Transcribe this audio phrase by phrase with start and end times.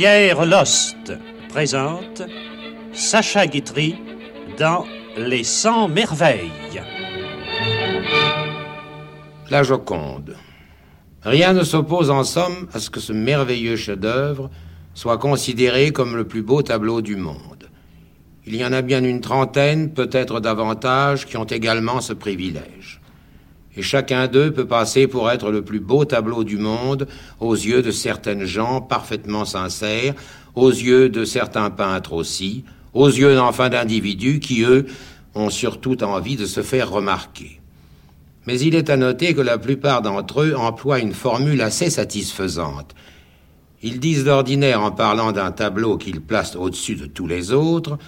[0.00, 1.12] Pierre Lost
[1.50, 2.22] présente
[2.94, 3.96] Sacha Guitry
[4.58, 4.86] dans
[5.18, 6.80] Les 100 merveilles.
[9.50, 10.36] La Joconde.
[11.22, 14.48] Rien ne s'oppose en somme à ce que ce merveilleux chef-d'œuvre
[14.94, 17.68] soit considéré comme le plus beau tableau du monde.
[18.46, 22.99] Il y en a bien une trentaine, peut-être davantage, qui ont également ce privilège
[23.76, 27.06] et chacun d'eux peut passer pour être le plus beau tableau du monde
[27.38, 30.14] aux yeux de certaines gens parfaitement sincères,
[30.54, 34.86] aux yeux de certains peintres aussi, aux yeux enfin d'individus qui, eux,
[35.34, 37.60] ont surtout envie de se faire remarquer.
[38.46, 42.94] Mais il est à noter que la plupart d'entre eux emploient une formule assez satisfaisante.
[43.82, 47.98] Ils disent d'ordinaire en parlant d'un tableau qu'ils placent au-dessus de tous les autres,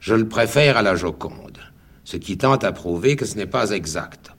[0.00, 1.58] je le préfère à la Joconde,
[2.02, 4.33] ce qui tente à prouver que ce n'est pas exact.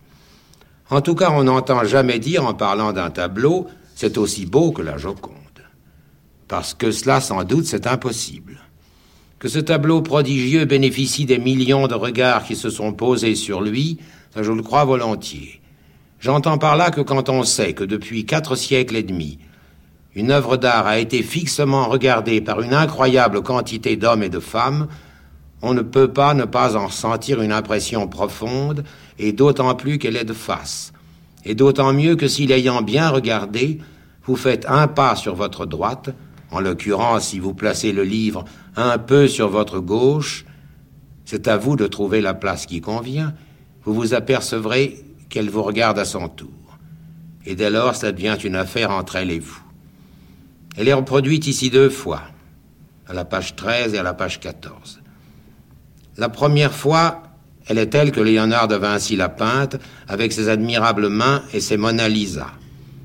[0.89, 4.81] En tout cas, on n'entend jamais dire en parlant d'un tableau, c'est aussi beau que
[4.81, 5.33] la Joconde.
[6.47, 8.59] Parce que cela, sans doute, c'est impossible.
[9.39, 13.97] Que ce tableau prodigieux bénéficie des millions de regards qui se sont posés sur lui,
[14.33, 15.61] ça je le crois volontiers.
[16.19, 19.39] J'entends par là que quand on sait que depuis quatre siècles et demi,
[20.15, 24.87] une œuvre d'art a été fixement regardée par une incroyable quantité d'hommes et de femmes,
[25.65, 28.83] on ne peut pas ne pas en ressentir une impression profonde,
[29.17, 30.93] et d'autant plus qu'elle est de face,
[31.43, 33.79] et d'autant mieux que si l'ayant bien regardé,
[34.25, 36.11] vous faites un pas sur votre droite,
[36.51, 40.45] en l'occurrence si vous placez le livre un peu sur votre gauche,
[41.25, 43.33] c'est à vous de trouver la place qui convient,
[43.85, 46.77] vous vous apercevrez qu'elle vous regarde à son tour.
[47.47, 49.63] Et dès lors, ça devient une affaire entre elle et vous.
[50.77, 52.21] Elle est reproduite ici deux fois,
[53.07, 54.99] à la page 13 et à la page 14.
[56.17, 57.23] La première fois,
[57.67, 59.77] elle est telle que Léonard de Vinci la peinte
[60.07, 62.47] avec ses admirables mains et ses Mona Lisa.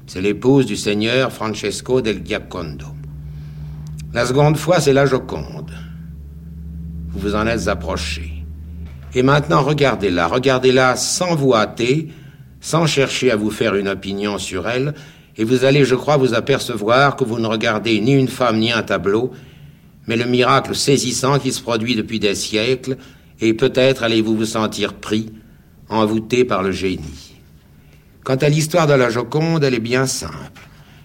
[0.06, 2.87] C'est l'épouse du seigneur Francesco del Giacondo.
[4.12, 5.72] La seconde fois, c'est la Joconde.
[7.09, 8.44] Vous vous en êtes approché.
[9.15, 12.12] Et maintenant, regardez-la, regardez-la sans vous hâter,
[12.60, 14.94] sans chercher à vous faire une opinion sur elle,
[15.37, 18.71] et vous allez, je crois, vous apercevoir que vous ne regardez ni une femme ni
[18.71, 19.32] un tableau,
[20.10, 22.97] mais le miracle saisissant qui se produit depuis des siècles,
[23.41, 25.31] et peut-être allez-vous vous sentir pris,
[25.88, 27.37] envoûté par le génie.
[28.25, 30.62] Quant à l'histoire de la Joconde, elle est bien simple.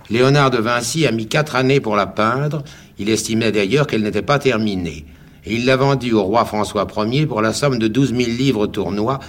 [0.10, 2.64] Léonard de Vinci a mis quatre années pour la peindre,
[2.98, 5.06] il estimait d'ailleurs qu'elle n'était pas terminée,
[5.46, 8.66] et il l'a vendue au roi François Ier pour la somme de douze mille livres
[8.66, 9.20] tournois,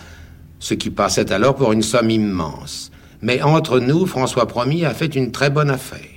[0.59, 2.91] ce qui passait alors pour une somme immense.
[3.21, 6.16] Mais entre nous, François Ier a fait une très bonne affaire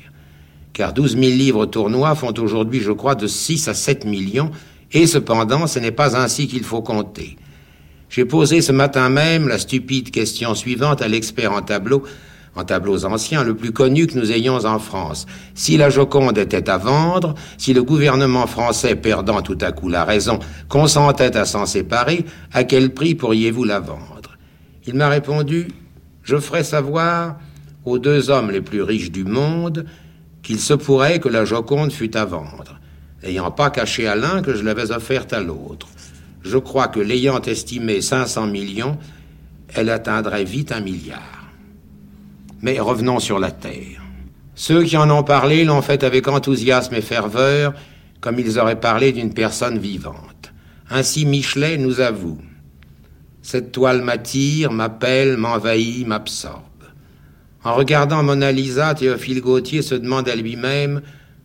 [0.79, 4.49] car 12 000 livres tournois font aujourd'hui, je crois, de 6 à 7 millions,
[4.93, 7.35] et cependant, ce n'est pas ainsi qu'il faut compter.
[8.09, 12.03] J'ai posé ce matin même la stupide question suivante à l'expert en tableaux,
[12.55, 15.25] en tableaux anciens, le plus connu que nous ayons en France.
[15.53, 20.05] Si la Joconde était à vendre, si le gouvernement français, perdant tout à coup la
[20.05, 22.23] raison, consentait à s'en séparer,
[22.53, 24.37] à quel prix pourriez-vous la vendre?
[24.87, 25.67] Il m'a répondu,
[26.23, 27.35] je ferai savoir
[27.83, 29.85] aux deux hommes les plus riches du monde
[30.49, 32.79] qu'il se pourrait que la Joconde fût à vendre,
[33.21, 35.87] n'ayant pas caché à l'un que je l'avais offerte à l'autre.
[36.41, 38.97] Je crois que l'ayant estimée 500 millions,
[39.75, 41.51] elle atteindrait vite un milliard.
[42.63, 44.01] Mais revenons sur la Terre.
[44.55, 47.75] Ceux qui en ont parlé l'ont fait avec enthousiasme et ferveur,
[48.19, 50.51] comme ils auraient parlé d'une personne vivante.
[50.89, 52.41] Ainsi Michelet nous avoue.
[53.43, 56.68] Cette toile m'attire, m'appelle, m'envahit, m'absorbe.
[57.63, 61.01] En regardant Mona Lisa, Théophile Gautier se demande à lui-même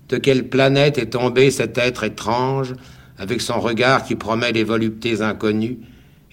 [0.08, 2.74] de quelle planète est tombé cet être étrange,
[3.18, 5.78] avec son regard qui promet des voluptés inconnues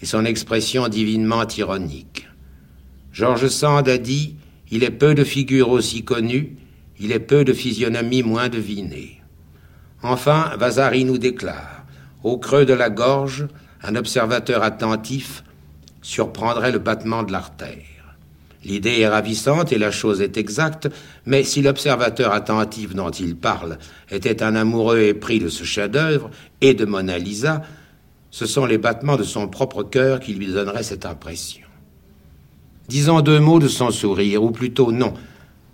[0.01, 2.27] et son expression divinement ironique.
[3.11, 4.35] Georges Sand a dit
[4.69, 6.57] Il est peu de figures aussi connues,
[6.99, 9.21] il est peu de physionomies moins devinées.
[10.03, 11.85] Enfin, Vasari nous déclare
[12.23, 13.47] Au creux de la gorge,
[13.83, 15.43] un observateur attentif
[16.01, 17.90] surprendrait le battement de l'artère.
[18.63, 20.87] L'idée est ravissante et la chose est exacte,
[21.25, 23.79] mais si l'observateur attentif dont il parle
[24.11, 26.29] était un amoureux épris de ce chef-d'œuvre
[26.61, 27.63] et de Mona Lisa,
[28.29, 31.65] ce sont les battements de son propre cœur qui lui donneraient cette impression.
[32.87, 35.13] Disons deux mots de son sourire, ou plutôt non,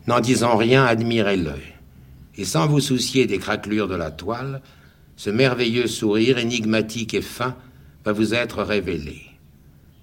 [0.08, 1.54] n'en disant rien, admirez-le.
[2.38, 4.62] Et sans vous soucier des craquelures de la toile,
[5.16, 7.56] ce merveilleux sourire énigmatique et fin
[8.06, 9.24] va vous être révélé.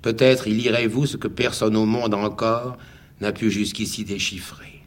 [0.05, 2.77] Peut-être y lirez-vous ce que personne au monde encore
[3.23, 4.83] n'a pu jusqu'ici déchiffrer.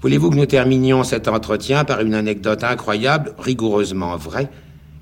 [0.00, 4.48] Voulez-vous que nous terminions cet entretien par une anecdote incroyable, rigoureusement vraie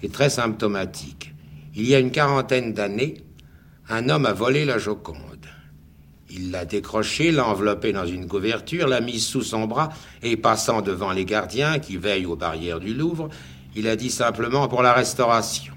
[0.02, 1.32] et très symptomatique?
[1.76, 3.18] Il y a une quarantaine d'années,
[3.88, 5.46] un homme a volé la Joconde.
[6.28, 9.90] Il l'a décroché, l'a enveloppé dans une couverture, l'a mise sous son bras,
[10.24, 13.28] et passant devant les gardiens qui veillent aux barrières du Louvre,
[13.76, 15.74] il a dit simplement pour la restauration.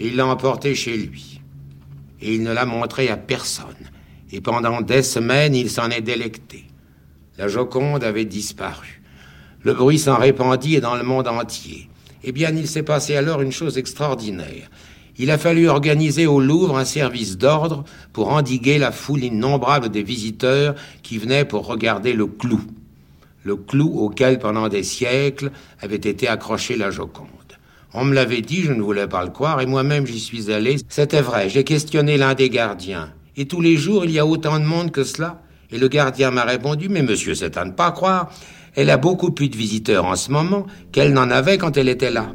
[0.00, 1.36] Et il l'a emporté chez lui.
[2.20, 3.66] Et il ne l'a montré à personne.
[4.32, 6.64] Et pendant des semaines, il s'en est délecté.
[7.38, 9.02] La Joconde avait disparu.
[9.62, 11.88] Le bruit s'en répandit dans le monde entier.
[12.24, 14.70] Eh bien, il s'est passé alors une chose extraordinaire.
[15.18, 20.02] Il a fallu organiser au Louvre un service d'ordre pour endiguer la foule innombrable des
[20.02, 22.60] visiteurs qui venaient pour regarder le clou.
[23.42, 27.25] Le clou auquel, pendant des siècles, avait été accrochée la Joconde.
[27.98, 30.76] On me l'avait dit, je ne voulais pas le croire, et moi-même j'y suis allé.
[30.90, 33.08] C'était vrai, j'ai questionné l'un des gardiens.
[33.38, 35.40] Et tous les jours, il y a autant de monde que cela
[35.72, 38.30] Et le gardien m'a répondu, mais monsieur, c'est à ne pas croire.
[38.74, 42.10] Elle a beaucoup plus de visiteurs en ce moment qu'elle n'en avait quand elle était
[42.10, 42.26] là.